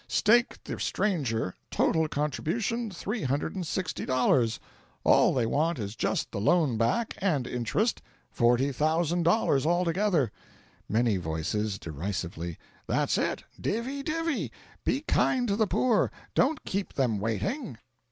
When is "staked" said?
0.07-0.65